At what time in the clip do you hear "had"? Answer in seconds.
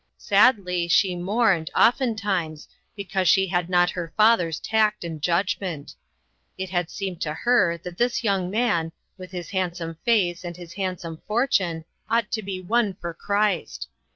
3.45-3.69, 6.71-6.89